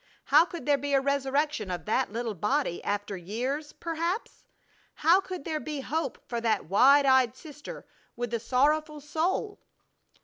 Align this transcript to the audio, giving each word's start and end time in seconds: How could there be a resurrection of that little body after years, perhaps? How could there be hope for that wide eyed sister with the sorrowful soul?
How 0.23 0.45
could 0.45 0.65
there 0.65 0.79
be 0.79 0.95
a 0.95 0.99
resurrection 0.99 1.69
of 1.69 1.85
that 1.85 2.11
little 2.11 2.33
body 2.33 2.83
after 2.83 3.15
years, 3.15 3.71
perhaps? 3.71 4.43
How 4.95 5.21
could 5.21 5.45
there 5.45 5.59
be 5.59 5.81
hope 5.81 6.27
for 6.27 6.41
that 6.41 6.65
wide 6.65 7.05
eyed 7.05 7.35
sister 7.35 7.85
with 8.15 8.31
the 8.31 8.39
sorrowful 8.39 8.99
soul? 8.99 9.59